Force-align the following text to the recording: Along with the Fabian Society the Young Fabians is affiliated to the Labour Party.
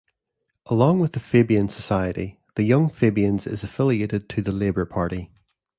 Along 0.65 0.97
with 0.99 1.11
the 1.13 1.19
Fabian 1.19 1.69
Society 1.69 2.39
the 2.55 2.63
Young 2.63 2.89
Fabians 2.89 3.45
is 3.45 3.63
affiliated 3.63 4.27
to 4.29 4.41
the 4.41 4.51
Labour 4.51 4.85
Party. 4.87 5.29